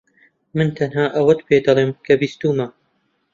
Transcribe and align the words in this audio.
من 0.55 0.69
تەنها 0.77 1.05
ئەوەت 1.15 1.39
پێدەڵێم 1.47 1.91
کە 2.05 2.13
بیستوومە. 2.19 2.67